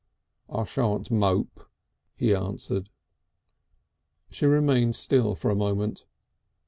"I 0.49 0.63
shan't 0.63 1.11
mope," 1.11 1.69
he 2.15 2.33
answered. 2.33 2.89
She 4.31 4.47
remained 4.47 4.95
still 4.95 5.35
for 5.35 5.51
a 5.51 5.55
moment. 5.55 6.07